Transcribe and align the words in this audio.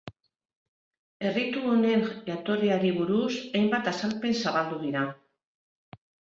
Erritu 1.31 1.61
honen 1.73 2.01
jatorriari 2.31 2.95
buruz 2.97 3.29
hainbat 3.37 3.93
azalpen 3.95 4.37
zabaldu 4.43 4.83
dira. 4.89 5.07